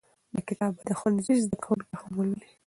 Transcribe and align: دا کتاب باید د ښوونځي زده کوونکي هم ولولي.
دا 0.33 0.41
کتاب 0.49 0.71
باید 0.75 0.85
د 0.95 0.97
ښوونځي 0.99 1.33
زده 1.43 1.57
کوونکي 1.63 1.93
هم 1.99 2.11
ولولي. 2.15 2.49